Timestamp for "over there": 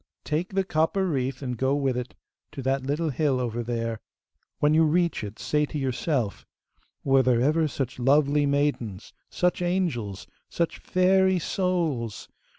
3.39-3.99